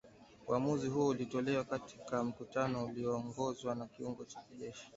[0.47, 4.87] uamuzi huo ulitolewa katika mkutano ulioongozwa na kiongozi wa kijeshi